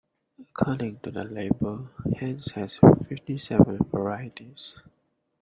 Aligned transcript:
According 0.39 1.01
to 1.03 1.11
the 1.11 1.23
label, 1.23 1.91
Heinz 2.19 2.53
has 2.53 2.79
fifty-seven 3.07 3.77
varieties 3.91 4.79